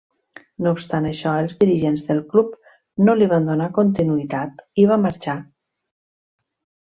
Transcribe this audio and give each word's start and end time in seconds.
No 0.67 0.71
obstant 0.75 1.07
això, 1.07 1.33
els 1.41 1.53
dirigents 1.63 2.01
del 2.07 2.21
club 2.31 2.55
no 3.09 3.15
li 3.19 3.27
van 3.35 3.45
donar 3.51 3.67
continuïtat 3.77 4.65
i 4.85 4.87
va 4.93 4.97
marxar. 5.05 5.37